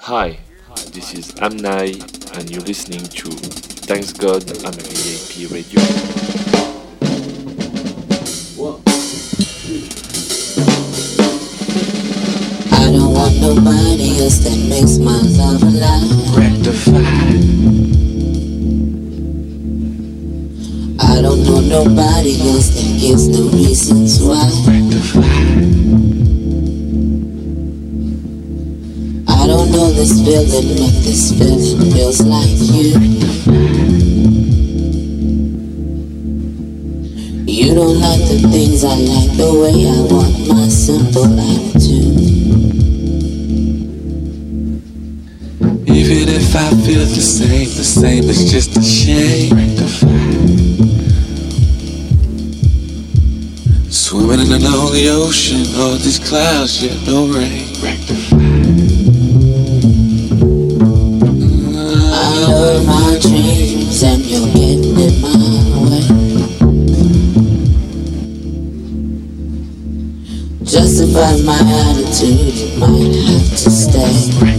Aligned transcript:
Hi, 0.00 0.38
this 0.94 1.12
is 1.12 1.32
Amnai, 1.32 1.90
and 2.38 2.48
you're 2.48 2.62
listening 2.62 3.02
to 3.02 3.30
Thanks 3.84 4.12
God 4.12 4.42
I'm 4.64 4.72
a 4.72 4.82
VIP 4.86 5.50
Radio. 5.50 5.80
I 12.72 12.90
don't 12.92 13.12
want 13.12 13.40
nobody 13.40 14.22
else 14.22 14.38
that 14.46 14.56
makes 14.70 14.98
my 14.98 15.18
love 15.36 15.62
alive. 15.64 16.36
Rectify. 16.38 17.02
I 21.00 21.20
don't 21.20 21.42
know 21.42 21.60
nobody 21.60 22.40
else 22.48 22.70
that 22.70 22.98
gives 23.00 23.26
no 23.28 23.48
reasons 23.48 24.22
why. 24.22 24.48
I 24.70 25.37
this 29.98 30.22
feeling, 30.22 30.78
but 30.78 30.94
this 31.02 31.32
feeling 31.36 31.90
feels 31.90 32.20
like 32.20 32.54
you. 32.70 32.94
You 37.50 37.74
don't 37.74 37.98
like 37.98 38.22
the 38.30 38.38
things 38.48 38.84
I 38.84 38.94
like, 38.94 39.36
the 39.36 39.50
way 39.60 39.88
I 39.90 39.98
want 40.06 40.46
my 40.46 40.68
simple 40.68 41.26
life 41.26 41.74
attitude. 41.74 42.14
Even 45.90 46.28
if 46.28 46.54
I 46.54 46.68
feel 46.86 47.00
the 47.00 47.20
same, 47.20 47.66
the 47.66 47.82
same 47.82 48.24
is 48.30 48.52
just 48.52 48.76
a 48.76 48.82
shame. 48.82 49.50
Swimming 53.90 54.46
in 54.46 54.52
a 54.52 54.58
lonely 54.58 55.08
ocean, 55.08 55.66
all 55.80 55.96
these 55.96 56.20
clouds, 56.20 56.84
yet 56.84 57.04
no 57.04 57.26
rain. 57.26 57.66
Justify 71.18 71.42
my 71.42 71.58
attitude, 71.90 72.78
might 72.78 73.12
have 73.12 73.50
to 73.50 73.70
stay. 73.70 74.57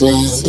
Who 0.00 0.39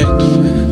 Your 0.00 0.69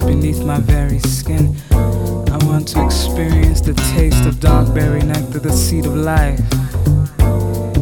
beneath 0.00 0.44
my 0.44 0.58
very 0.58 0.98
skin. 0.98 1.54
I 1.72 2.38
want 2.46 2.68
to 2.68 2.84
experience 2.84 3.60
the 3.60 3.74
taste 3.94 4.24
of 4.26 4.40
dark 4.40 4.74
berry 4.74 5.02
nectar, 5.02 5.38
the 5.38 5.52
seed 5.52 5.86
of 5.86 5.94
life. 5.94 6.40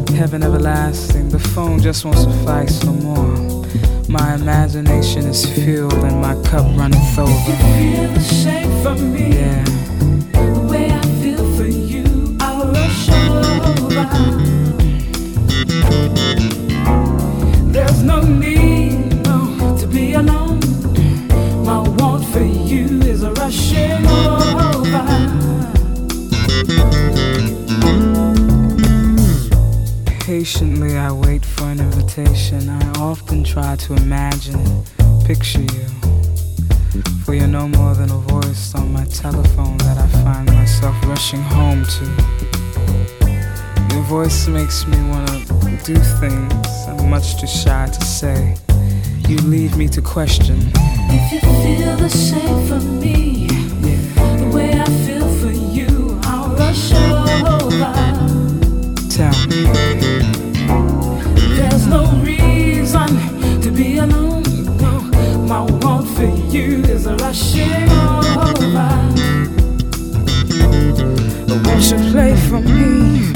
Heaven 0.09 0.43
everlasting, 0.43 1.29
the 1.29 1.39
phone 1.39 1.79
just 1.79 2.05
won't 2.05 2.17
suffice 2.17 2.83
no 2.83 2.93
more. 2.93 3.65
My 4.07 4.35
imagination 4.35 5.25
is 5.25 5.45
filled 5.45 5.93
and 5.93 6.21
my 6.21 6.35
cup 6.43 6.65
runneth 6.77 7.17
over. 7.17 7.31
Feel 7.31 8.07
the 8.09 8.19
shake 8.19 8.83
from 8.83 9.13
me. 9.13 9.35
Yeah. 9.37 9.63
The 10.33 10.67
way 10.69 10.91
I 10.91 11.01
feel 11.21 11.45
for 11.57 11.65
you, 11.65 12.37
I'll 12.39 12.67
rush 12.67 13.09
over. 13.09 14.05
There's 17.71 18.03
no 18.03 18.21
need, 18.21 19.25
no, 19.25 19.77
to 19.79 19.87
be 19.87 20.13
alone. 20.13 20.62
Patiently 30.63 30.97
I 30.97 31.11
wait 31.11 31.43
for 31.43 31.65
an 31.65 31.81
invitation. 31.81 32.69
I 32.69 32.91
often 32.97 33.43
try 33.43 33.75
to 33.75 33.95
imagine 33.95 34.63
picture 35.25 35.59
you. 35.59 35.87
For 37.25 37.33
you're 37.33 37.49
no 37.49 37.67
more 37.67 37.93
than 37.93 38.09
a 38.09 38.17
voice 38.31 38.73
on 38.73 38.93
my 38.93 39.03
telephone 39.03 39.77
that 39.79 39.97
I 39.97 40.07
find 40.23 40.45
myself 40.53 40.95
rushing 41.05 41.41
home 41.41 41.83
to. 41.83 42.05
Your 43.93 44.03
voice 44.03 44.47
makes 44.47 44.87
me 44.87 44.97
wanna 45.09 45.43
do 45.83 45.95
things 46.21 46.67
I'm 46.87 47.09
much 47.09 47.41
too 47.41 47.47
shy 47.47 47.87
to 47.87 48.05
say. 48.05 48.55
You 49.27 49.39
leave 49.39 49.75
me 49.75 49.89
to 49.89 50.01
question. 50.01 50.71
If 51.11 51.33
you 51.33 51.39
feel 51.41 51.97
the 51.97 52.09
same 52.09 52.67
for 52.69 52.79
me, 52.79 53.47
yeah. 53.49 54.37
the 54.37 54.47
way 54.55 54.79
I 54.79 54.85
feel 55.05 55.27
for 55.41 55.51
you, 55.51 56.17
I'll 56.23 56.55
rush 56.55 56.93
over. 56.93 57.91
Tell 59.09 59.47
me. 59.47 60.52
There's 61.83 61.95
no 61.95 62.05
reason 62.21 63.61
to 63.61 63.69
be 63.69 63.97
alone. 63.97 64.43
My 65.45 65.63
want 65.63 66.07
for 66.15 66.23
you 66.23 66.81
is 66.83 67.05
rushing 67.05 67.89
over. 67.89 68.93
Won't 71.65 71.91
you 71.91 71.97
play 72.11 72.37
for 72.47 72.61
me? 72.61 73.32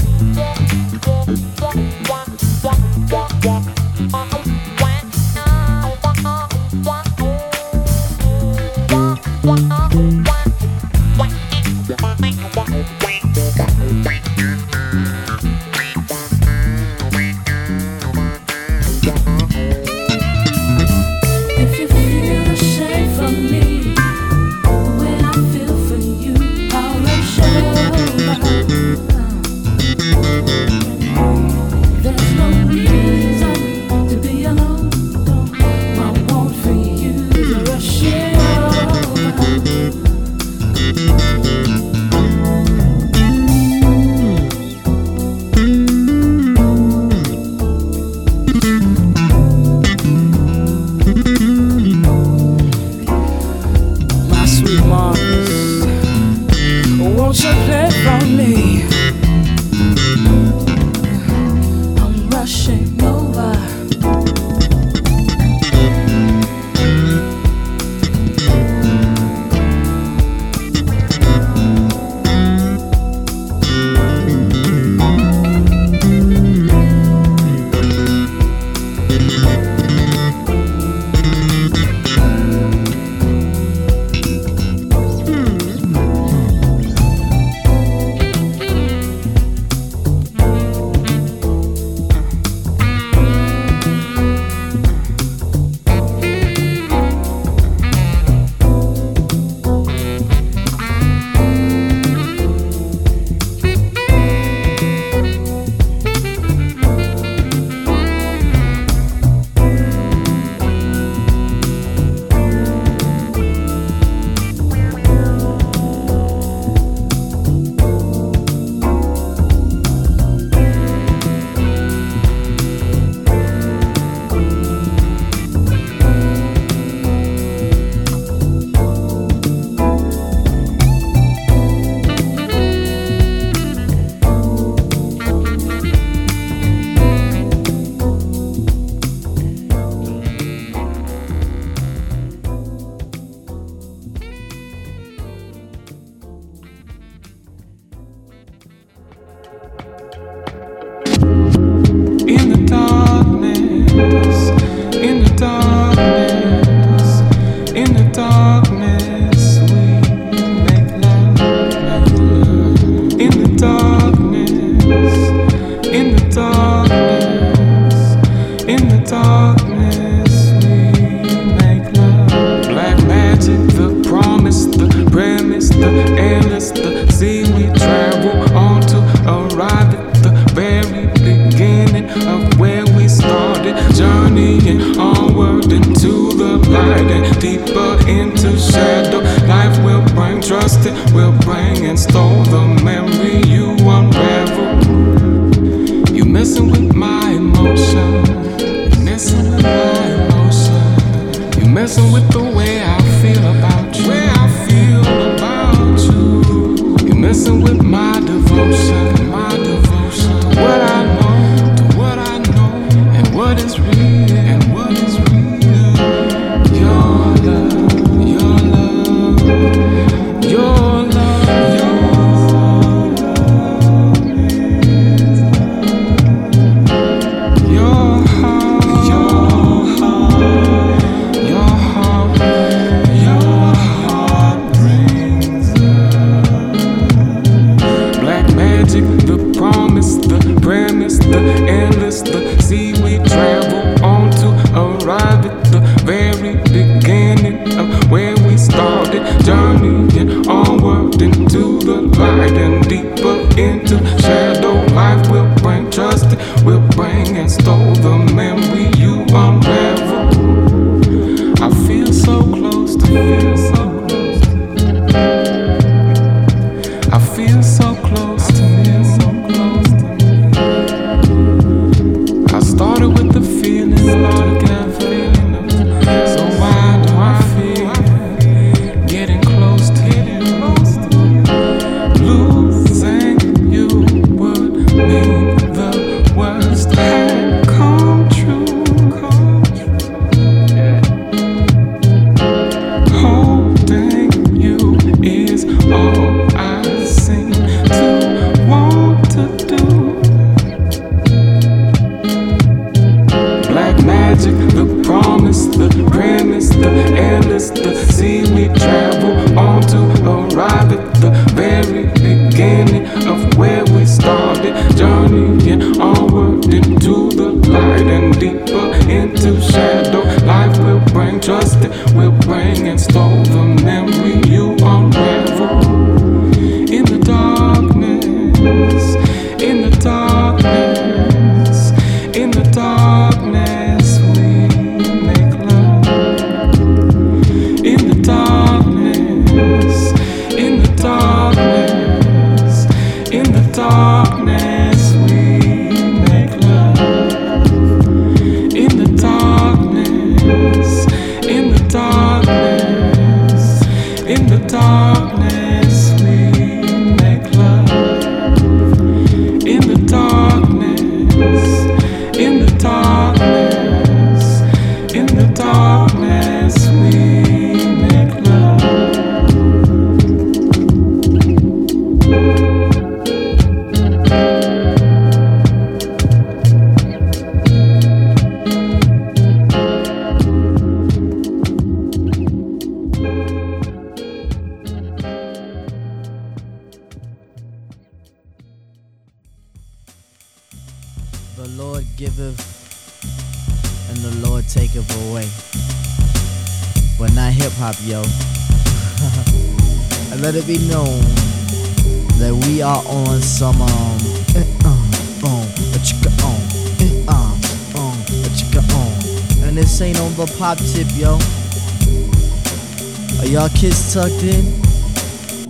Tucked 414.11 414.42
in? 414.42 414.64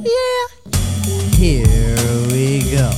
Yeah. 0.06 0.46
Here 1.36 1.98
we 2.29 2.62
go. 2.70 2.91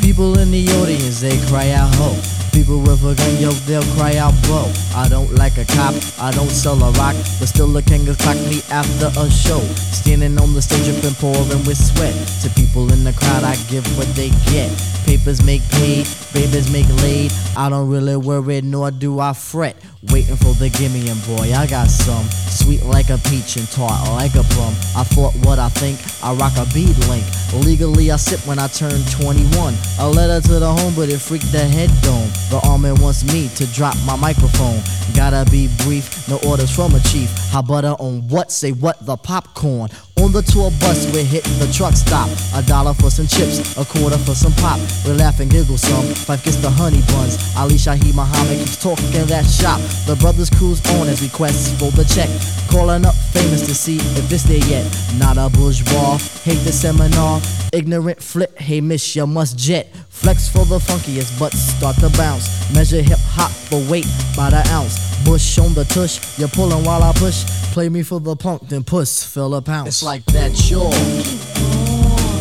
People 0.00 0.38
in 0.38 0.50
the 0.50 0.66
audience, 0.80 1.20
they 1.20 1.36
cry 1.48 1.70
out 1.72 1.94
ho. 1.96 2.16
People 2.52 2.80
with 2.80 3.04
a 3.04 3.14
gun, 3.14 3.36
yo, 3.36 3.50
they'll 3.68 3.84
cry 3.94 4.16
out 4.16 4.32
bro. 4.44 4.64
I 4.94 5.10
don't 5.10 5.30
like 5.34 5.58
a 5.58 5.66
cop, 5.66 5.94
I 6.18 6.32
don't 6.32 6.48
sell 6.48 6.82
a 6.82 6.90
rock, 6.92 7.14
but 7.38 7.48
still 7.52 7.68
the 7.68 7.82
king 7.82 8.08
of 8.08 8.16
clock 8.16 8.36
me 8.48 8.62
after 8.70 9.12
a 9.20 9.28
show. 9.28 9.60
Standing 9.92 10.38
on 10.40 10.54
the 10.54 10.62
stage, 10.62 10.86
dripping, 10.86 11.14
pouring 11.20 11.64
with 11.68 11.76
sweat. 11.76 12.14
To 12.40 12.48
people 12.58 12.90
in 12.94 13.04
the 13.04 13.12
crowd, 13.12 13.44
I 13.44 13.56
give 13.68 13.84
what 13.98 14.08
they 14.16 14.30
get. 14.48 14.72
Papers 15.04 15.44
make 15.44 15.62
paid, 15.72 16.08
babies 16.32 16.72
make 16.72 16.88
laid. 17.04 17.30
I 17.58 17.68
don't 17.68 17.90
really 17.90 18.16
worry, 18.16 18.62
nor 18.62 18.90
do 18.90 19.20
I 19.20 19.34
fret. 19.34 19.76
Waiting 20.16 20.36
for 20.36 20.54
the 20.54 20.70
gimme 20.70 21.10
and 21.10 21.22
boy, 21.26 21.52
I 21.52 21.66
got 21.66 21.90
some. 21.90 22.24
Sweet 22.48 22.82
like 22.84 23.10
a 23.10 23.18
peach 23.28 23.56
and 23.56 23.70
tart 23.70 24.08
like 24.16 24.34
a 24.34 24.42
plum. 24.44 24.72
I 24.96 25.04
thought 25.04 25.34
what 25.44 25.58
I 25.58 25.68
think, 25.68 26.00
I 26.24 26.32
rock 26.32 26.56
a 26.56 26.64
bead 26.72 26.96
link. 27.08 27.22
Legally, 27.52 28.10
I 28.10 28.16
sip 28.16 28.40
when 28.46 28.58
I 28.58 28.66
turn 28.68 28.98
21. 29.20 29.74
A 29.98 30.08
letter 30.08 30.40
to 30.48 30.58
the 30.58 30.72
home, 30.72 30.94
but 30.96 31.10
it 31.10 31.18
freaked 31.18 31.52
the 31.52 31.58
head 31.58 31.90
dome. 32.00 32.30
The 32.48 32.66
army 32.66 32.92
wants 32.92 33.30
me 33.30 33.50
to 33.56 33.66
drop 33.74 33.94
my 34.06 34.16
microphone. 34.16 34.80
Gotta 35.14 35.44
be 35.50 35.68
brief, 35.84 36.26
no 36.30 36.40
orders 36.48 36.74
from 36.74 36.94
a 36.94 37.00
chief. 37.00 37.28
How 37.50 37.60
butter 37.60 37.94
on 37.98 38.26
what? 38.28 38.50
Say 38.50 38.72
what? 38.72 39.04
The 39.04 39.18
popcorn. 39.18 39.90
On 40.18 40.32
the 40.32 40.40
tour 40.40 40.70
bus, 40.80 41.12
we're 41.12 41.22
hitting 41.22 41.58
the 41.58 41.70
truck 41.70 41.94
stop. 41.94 42.28
A 42.54 42.62
dollar 42.62 42.94
for 42.94 43.10
some 43.10 43.26
chips, 43.26 43.76
a 43.76 43.84
quarter 43.84 44.16
for 44.18 44.34
some 44.34 44.52
pop. 44.54 44.80
We 45.04 45.12
laugh 45.12 45.40
and 45.40 45.50
giggle 45.50 45.76
some. 45.76 46.04
Five 46.14 46.42
gets 46.42 46.56
the 46.56 46.70
honey 46.70 47.02
buns. 47.12 47.36
Ali 47.56 47.74
Shaheed 47.74 48.14
Muhammad 48.14 48.58
keeps 48.58 48.82
talking 48.82 49.12
that 49.12 49.44
shop. 49.44 49.78
The 50.06 50.16
brothers 50.16 50.48
cruise 50.48 50.80
on 50.96 51.08
as 51.08 51.20
we 51.20 51.28
quest 51.28 51.78
for 51.78 51.90
the 51.92 52.04
check. 52.04 52.30
Calling 52.70 53.04
up 53.04 53.14
famous 53.32 53.66
to 53.66 53.74
see 53.74 53.96
if 53.96 54.32
it's 54.32 54.44
there 54.44 54.64
yet. 54.64 54.84
Not 55.18 55.36
a 55.36 55.50
bourgeois, 55.50 56.16
hate 56.42 56.64
the 56.64 56.72
seminar. 56.72 57.40
Ignorant 57.72 58.22
flip, 58.22 58.56
hey 58.58 58.80
miss, 58.80 59.14
you 59.14 59.26
must 59.26 59.58
jet. 59.58 59.94
Flex 60.08 60.48
for 60.48 60.64
the 60.64 60.78
funkiest, 60.78 61.38
but 61.38 61.52
start 61.52 61.96
to 61.96 62.08
bounce. 62.16 62.48
Measure 62.72 63.02
hip 63.02 63.18
hop 63.36 63.50
for 63.50 63.84
weight 63.90 64.08
by 64.34 64.48
the 64.48 64.66
ounce. 64.72 65.15
Bush 65.26 65.58
on 65.58 65.74
the 65.74 65.84
tush, 65.86 66.38
you're 66.38 66.48
pulling 66.48 66.84
while 66.84 67.02
I 67.02 67.12
push. 67.12 67.44
Play 67.72 67.88
me 67.88 68.04
for 68.04 68.20
the 68.20 68.36
punk, 68.36 68.68
then 68.68 68.84
puss, 68.84 69.24
fill 69.24 69.56
a 69.56 69.60
pounce. 69.60 69.88
It's 69.88 70.02
like 70.04 70.24
that, 70.26 70.70
y'all. 70.70 70.92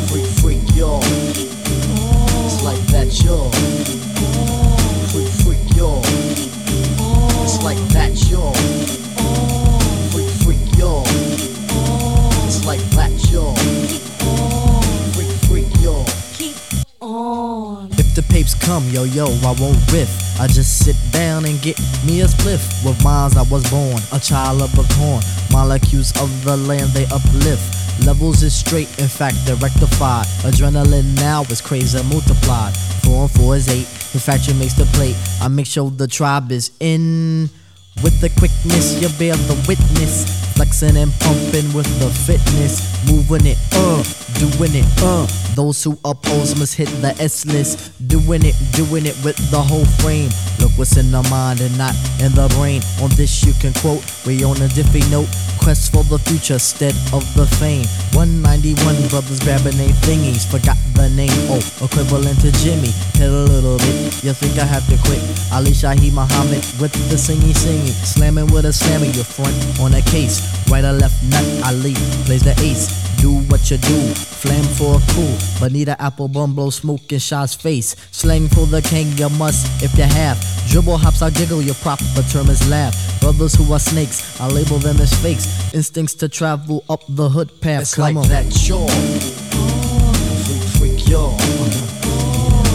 Freak, 0.08 0.25
freak, 0.38 0.75
y'all. 0.75 1.01
It's 2.46 2.63
like 2.63 2.80
that, 2.94 3.10
y'all. 3.24 3.50
Freak, 5.10 5.27
freak, 5.44 5.75
y'all. 5.75 6.01
It's 7.44 7.63
like 7.63 7.80
that, 7.89 8.13
y'all. 8.30 9.04
The 18.15 18.24
papes 18.24 18.55
come, 18.55 18.88
yo 18.89 19.03
yo, 19.03 19.25
I 19.43 19.53
won't 19.60 19.79
riff. 19.91 20.10
I 20.39 20.48
just 20.48 20.84
sit 20.84 20.95
down 21.12 21.45
and 21.45 21.62
get 21.62 21.77
me 22.05 22.22
a 22.22 22.25
spliff. 22.25 22.63
With 22.86 23.01
minds 23.03 23.36
I 23.36 23.43
was 23.43 23.69
born, 23.69 24.00
a 24.13 24.19
child 24.19 24.62
of 24.62 24.72
a 24.79 24.86
corn. 24.95 25.22
Molecules 25.51 26.12
of 26.22 26.29
the 26.45 26.55
land 26.55 26.89
they 26.91 27.05
uplift. 27.05 28.05
Levels 28.05 28.41
is 28.41 28.55
straight, 28.55 28.88
in 29.00 29.07
fact 29.07 29.36
they're 29.45 29.55
rectified. 29.57 30.25
Adrenaline 30.48 31.15
now 31.15 31.43
is 31.43 31.62
crazy 31.62 32.01
multiplied. 32.10 32.75
Four 33.03 33.24
and 33.24 33.31
four 33.31 33.55
is 33.55 33.67
eight. 33.67 33.88
In 34.13 34.22
fact, 34.22 34.48
you 34.48 34.53
makes 34.53 34.74
the 34.74 34.86
plate. 34.95 35.15
I 35.41 35.50
make 35.50 35.65
sure 35.65 35.91
the 35.91 36.07
tribe 36.07 36.51
is 36.51 36.72
in. 36.79 37.50
With 38.03 38.19
the 38.22 38.29
quickness, 38.29 39.01
you 39.01 39.10
bear 39.19 39.36
the 39.36 39.55
witness. 39.67 40.44
Flexing 40.55 40.97
and 40.97 41.12
pumping 41.19 41.67
with 41.74 41.88
the 42.00 42.09
fitness, 42.09 42.79
moving 43.12 43.45
it, 43.45 43.57
uh, 43.74 44.03
doing 44.39 44.74
it, 44.74 44.88
uh. 45.03 45.27
Those 45.55 45.83
who 45.83 45.97
oppose 46.03 46.59
must 46.59 46.75
hit 46.75 46.89
the 47.00 47.15
S 47.19 47.45
list, 47.45 47.91
doing 48.07 48.43
it, 48.43 48.55
doing 48.74 49.05
it 49.05 49.15
with 49.24 49.39
the 49.51 49.62
whole 49.62 49.85
frame. 50.03 50.29
Look 50.59 50.71
what's 50.75 50.97
in 50.97 51.12
the 51.12 51.24
mind 51.31 51.62
and 51.62 51.71
not 51.77 51.95
in 52.19 52.35
the 52.35 52.51
brain. 52.59 52.83
On 53.00 53.09
this 53.15 53.43
you 53.43 53.53
can 53.63 53.71
quote, 53.79 54.03
we 54.27 54.43
on 54.43 54.57
a 54.59 54.67
diffy 54.75 55.00
note. 55.12 55.31
Quest 55.63 55.91
for 55.95 56.03
the 56.03 56.19
future 56.19 56.59
instead 56.59 56.93
of 57.15 57.24
the 57.39 57.47
fame. 57.57 57.88
191 58.13 58.75
brothers 59.07 59.39
grabbing 59.39 59.79
their 59.79 59.95
thingies, 60.03 60.43
forgot 60.43 60.77
the 60.93 61.07
name. 61.15 61.31
Oh, 61.47 61.63
equivalent 61.79 62.39
to 62.43 62.51
Jimmy. 62.59 62.91
Hit 63.15 63.31
a 63.31 63.47
little 63.47 63.79
bit, 63.79 64.24
you 64.24 64.35
think 64.35 64.59
I 64.59 64.67
have 64.67 64.83
to 64.91 64.97
quit? 65.07 65.24
Ali 65.55 65.71
Shaheed 65.71 66.12
Muhammad 66.12 66.62
with 66.83 66.91
the 67.07 67.15
singy 67.15 67.55
singy, 67.55 67.95
slamming 67.95 68.51
with 68.51 68.65
a 68.67 68.75
slammy. 68.75 69.07
Your 69.15 69.24
front 69.24 69.55
on 69.79 69.95
a 69.95 70.03
case, 70.12 70.44
right 70.69 70.83
or 70.83 70.93
left 70.93 71.23
nut. 71.23 71.45
Ali 71.65 71.93
plays 72.25 72.43
the 72.43 72.55
ace. 72.61 73.03
Do 73.21 73.39
what 73.49 73.71
you 73.71 73.77
do, 73.77 74.13
flam 74.13 74.63
for 74.75 74.97
a 74.97 75.01
cool. 75.13 75.35
Bonita 75.59 75.99
apple 75.99 76.27
bum 76.27 76.53
blow 76.53 76.69
smoke 76.69 77.11
in 77.11 77.17
Shaw's 77.17 77.55
face. 77.55 77.95
Slang 78.11 78.47
for 78.49 78.67
the 78.67 78.81
king, 78.81 79.07
you 79.17 79.29
must 79.29 79.65
if 79.81 79.97
you 79.97 80.03
have. 80.03 80.37
Dribble 80.67 80.97
hops, 80.97 81.21
I 81.23 81.29
giggle, 81.31 81.61
your 81.61 81.75
proper 81.75 82.03
term 82.29 82.49
is 82.49 82.69
laugh. 82.69 82.93
Brothers 83.21 83.55
who 83.55 83.71
are 83.73 83.79
snakes, 83.79 84.39
I 84.39 84.47
label 84.49 84.77
them 84.77 84.97
as 84.99 85.13
fakes. 85.23 85.73
Instincts 85.73 86.13
to 86.15 86.29
travel 86.29 86.83
up 86.89 87.01
the 87.09 87.29
hood 87.29 87.49
path. 87.61 87.81
It's 87.83 87.95
Come 87.95 88.15
like 88.15 88.17
on. 88.17 88.27
that, 88.29 88.45
yo. 88.67 88.85
Freak, 90.45 90.97
freak, 90.97 91.07
yo. 91.09 91.35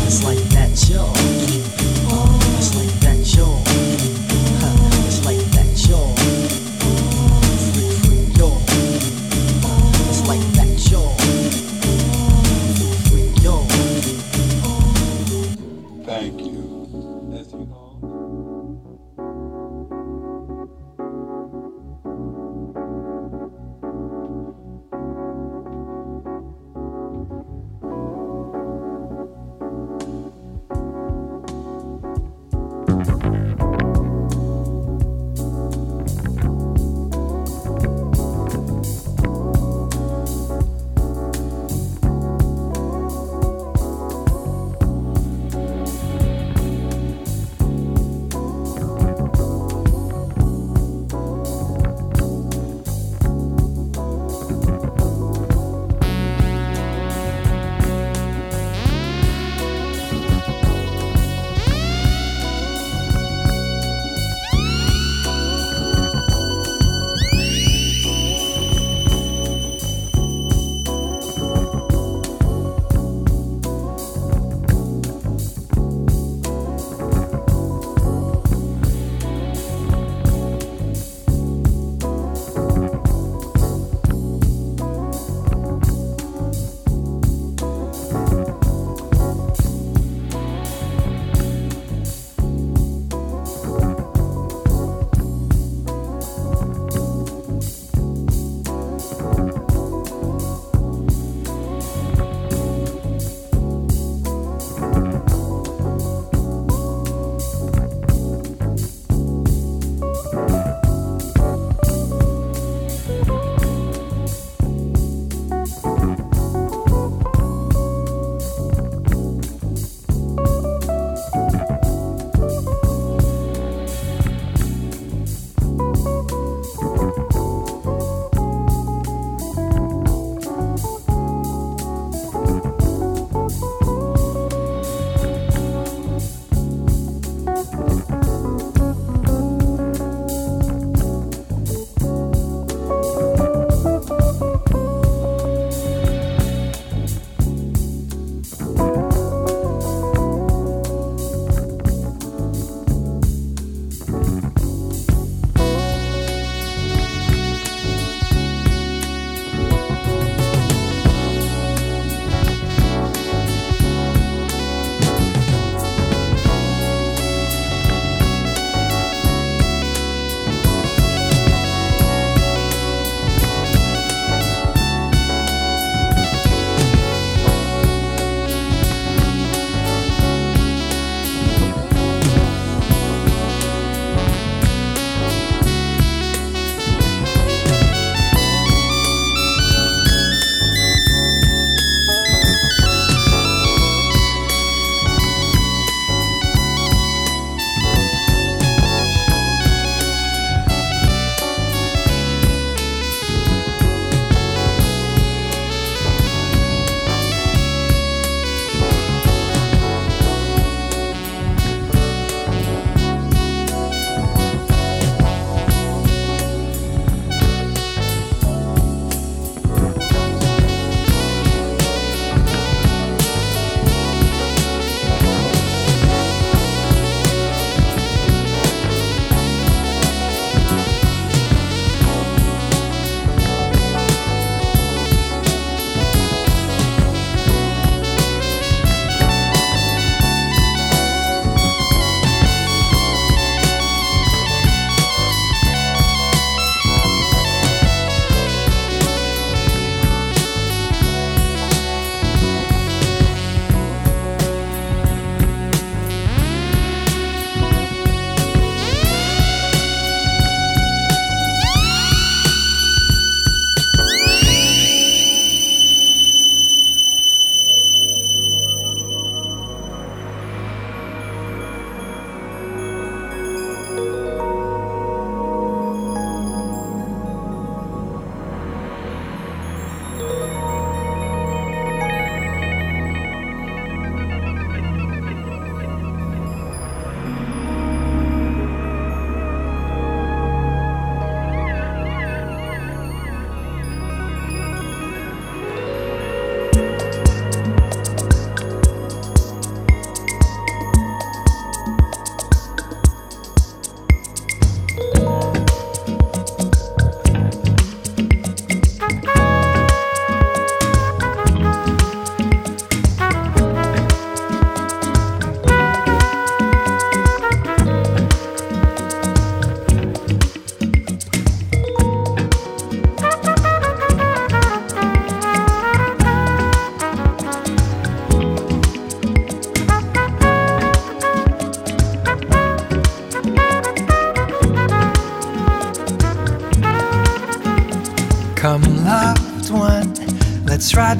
It's 0.06 0.24
like 0.24 0.38
that, 0.50 0.88
yo. 0.90 1.19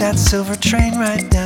That 0.01 0.19
silver 0.19 0.57
train 0.57 0.99
right 0.99 1.29
down 1.29 1.40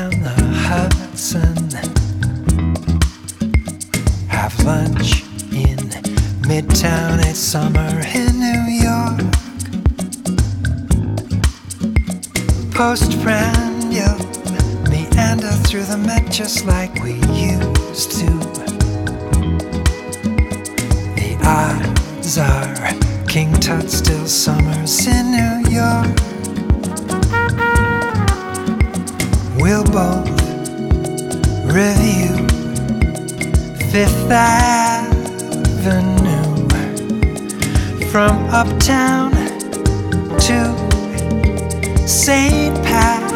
St. 42.06 42.74
Pat's. 42.84 43.32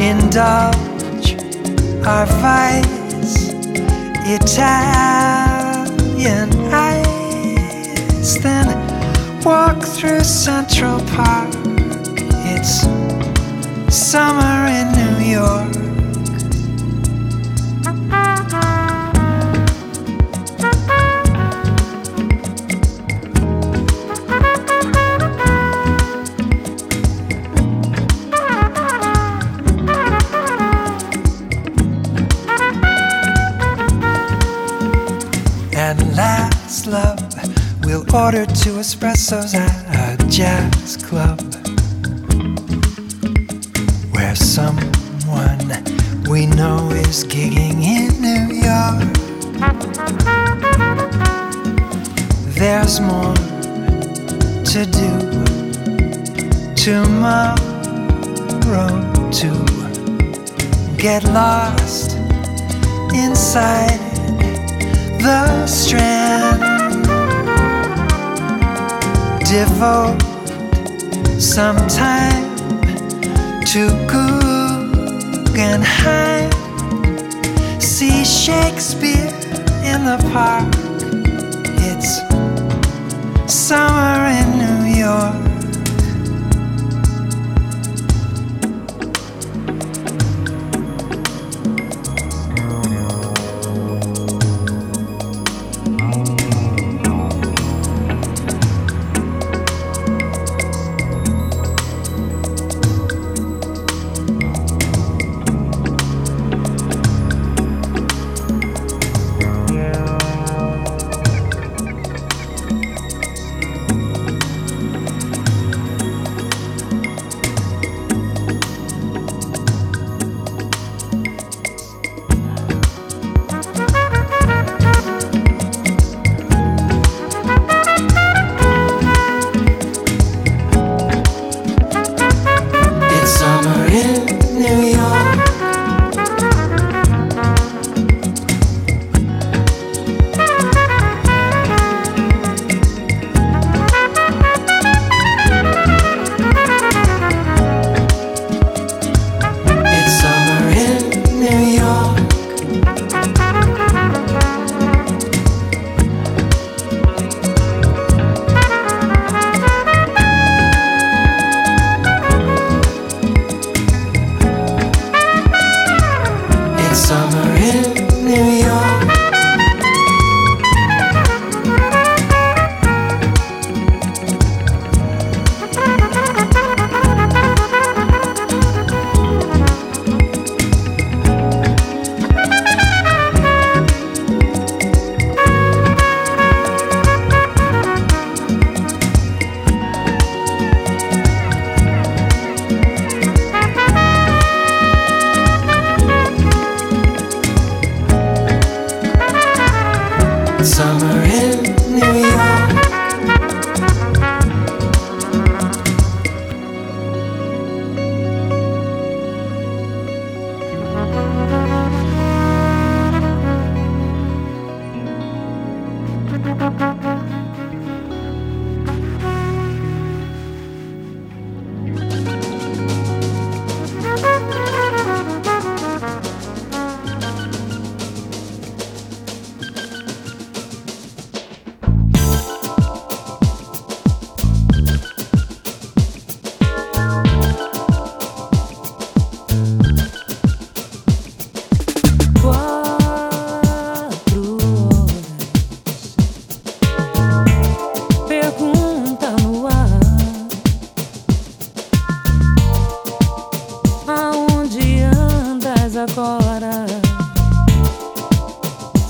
Indulge 0.00 1.36
our 2.04 2.26
vice, 2.42 3.52
Italian 4.26 5.30
ice, 6.72 8.38
then 8.42 8.66
walk 9.42 9.82
through 9.82 10.24
Central 10.24 11.00
Park. 11.14 11.54
It's 12.52 12.86
summer 13.94 14.66
in 14.66 14.92
New 14.92 15.18
York. 15.24 15.83
We'll 38.24 38.40
order 38.40 38.46
two 38.54 38.78
espressos 38.78 39.54
at 39.54 40.22
a 40.22 40.28
jazz 40.28 40.96
club 40.96 41.40
where 44.14 44.34
someone 44.34 45.58
we 46.30 46.46
know 46.46 46.88
is 46.90 47.24
gigging 47.24 47.82
in 47.82 48.10
New 48.22 48.44
York. 48.64 49.12
There's 52.54 53.00
more 53.00 53.34
to 54.72 54.86
do 55.00 55.10
tomorrow 56.74 57.54
to 59.32 59.50
get 60.96 61.24
lost 61.24 62.12
inside 63.12 64.00
the 65.20 65.66
strand. 65.66 66.43
Devote 69.54 70.20
some 71.40 71.76
time 71.86 72.56
to 73.66 73.86
Guggenheim. 75.46 76.50
See 77.80 78.24
Shakespeare 78.24 79.30
in 79.84 80.04
the 80.06 80.18
park. 80.32 80.83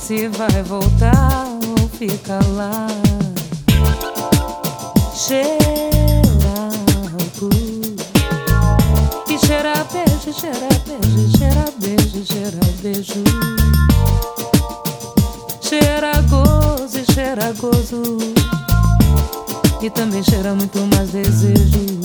se 0.07 0.29
vai 0.29 0.62
voltar 0.64 1.47
ou 1.81 1.88
fica 1.88 2.38
lá. 2.49 2.87
Cheira 5.14 5.49
álcool 7.11 7.49
e 9.31 9.38
cheira 9.38 9.73
beijo, 9.90 10.38
cheira 10.38 10.69
beijo, 10.87 11.38
cheira 11.38 11.64
beijo, 11.79 12.27
cheira 12.27 12.61
beijo. 12.83 13.25
Cheira 15.62 16.21
gozo 16.29 16.99
e 16.99 17.12
cheira 17.14 17.55
gozo 17.55 18.19
e 19.81 19.88
também 19.88 20.23
cheira 20.23 20.55
muito 20.55 20.81
mais 20.95 21.09
desejo. 21.12 22.04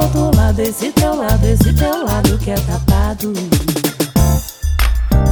outro 0.00 0.30
lado, 0.36 0.60
esse 0.60 0.90
teu 0.92 1.14
lado, 1.14 1.44
esse 1.44 1.72
teu 1.74 2.04
lado 2.04 2.38
que 2.38 2.50
é 2.50 2.54
tapado. 2.54 3.32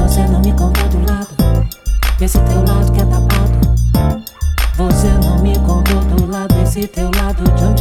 Você 0.00 0.20
não 0.26 0.40
me 0.40 0.52
conta 0.52 0.82
do 0.88 0.98
lado, 1.10 1.68
esse 2.20 2.38
teu 2.38 2.64
lado 2.64 2.92
que 2.92 3.00
é 3.00 3.04
tapado. 3.04 4.28
Você 4.76 5.08
não 5.08 5.38
me 5.40 5.58
contou 5.60 6.00
do 6.04 6.30
lado, 6.30 6.54
esse 6.62 6.86
teu 6.86 7.10
lado 7.16 7.42
de 7.52 7.64
onde 7.64 7.77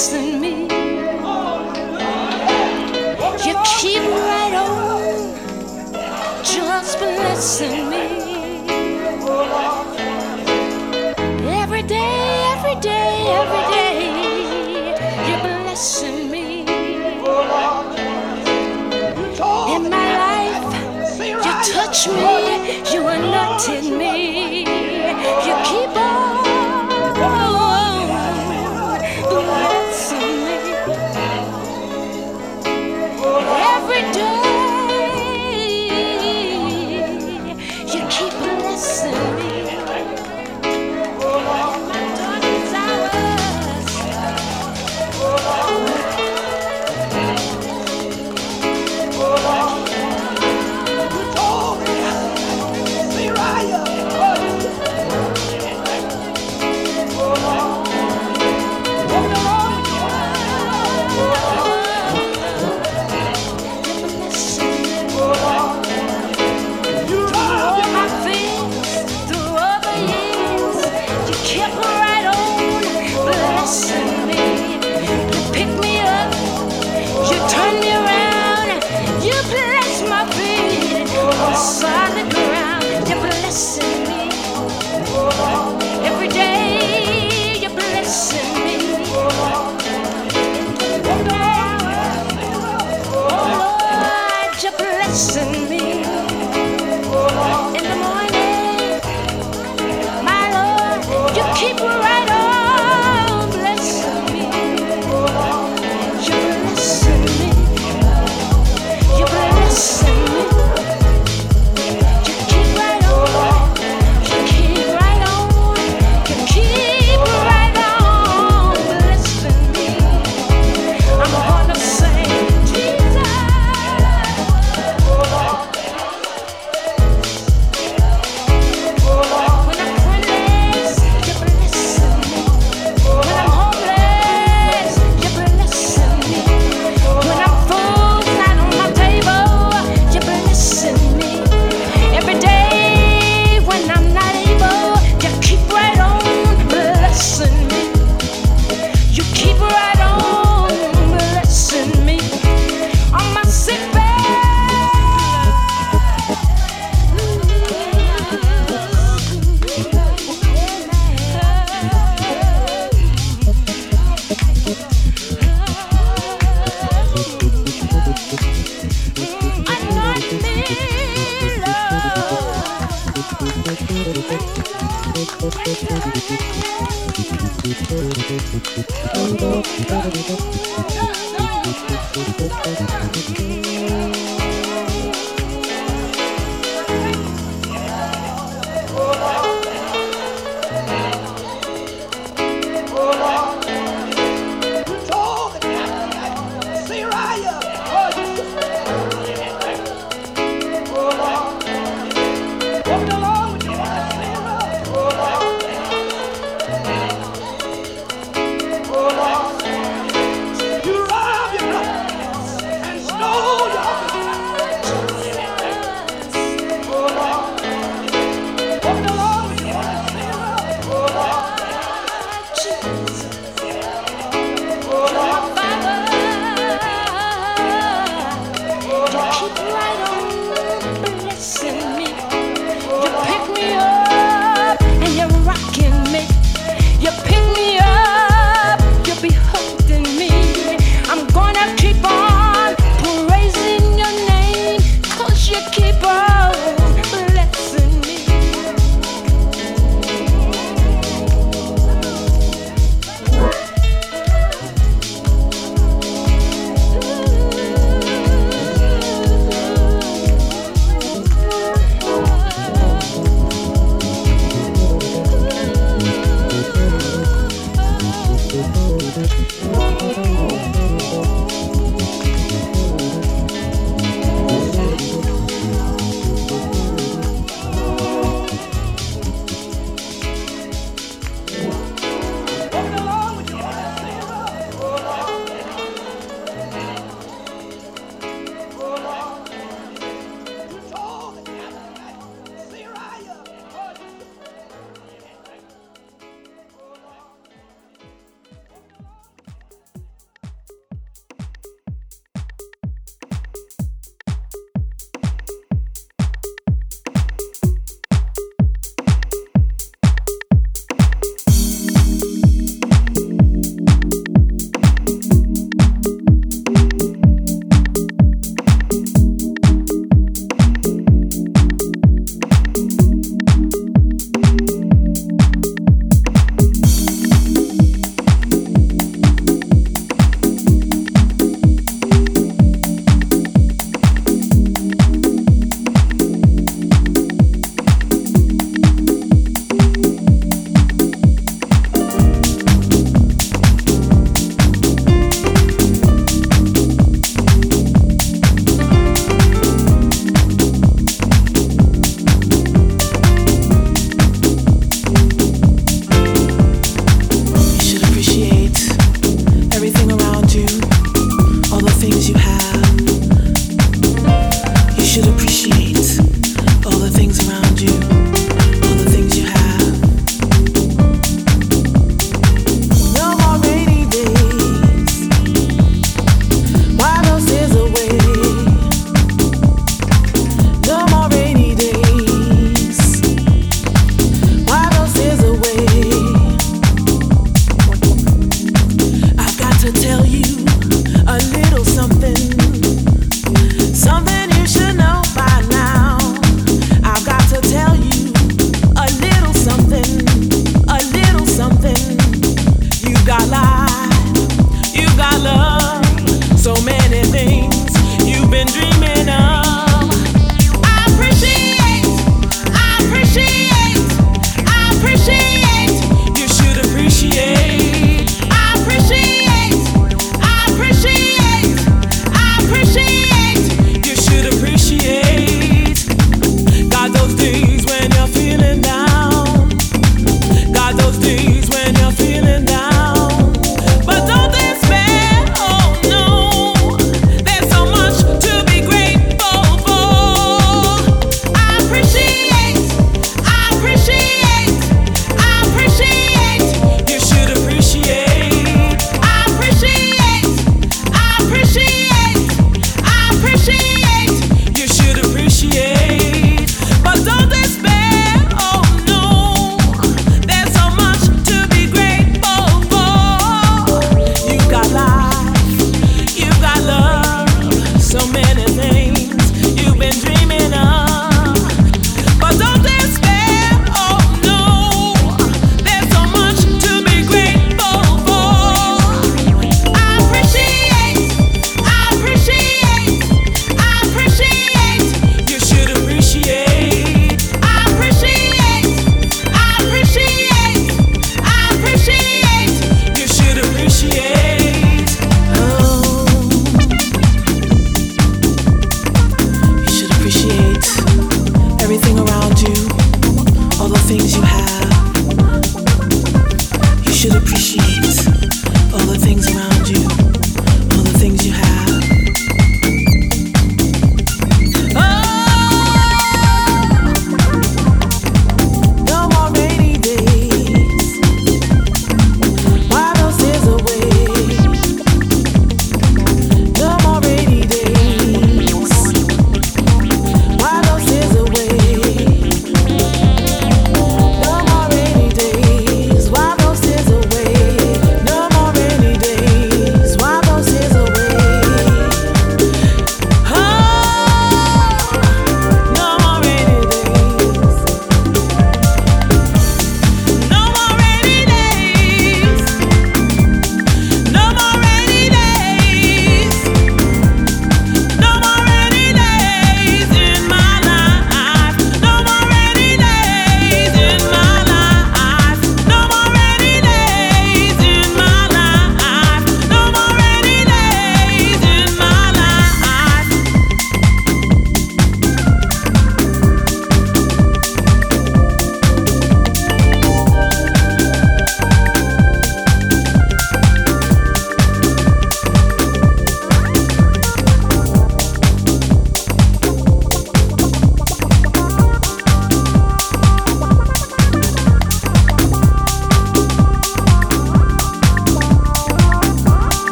kissing 0.00 0.40
me. 0.40 0.62
You 3.46 3.54
keep 3.78 4.00
right 4.00 4.54
on, 4.54 5.34
just 6.42 6.98
blessing 6.98 7.90
me. 7.90 8.06
Every 11.62 11.82
day, 11.82 12.52
every 12.54 12.76
day, 12.80 13.12
every 13.40 13.64
day, 13.76 14.00
you're 15.28 15.42
blessing 15.64 16.30
me. 16.30 16.60
In 19.74 19.82
my 19.90 20.08
life, 20.24 20.68
you 21.18 21.54
touch 21.74 22.08
me, 22.08 22.80
you 22.90 23.06
anointed 23.06 23.84
me. 23.98 24.59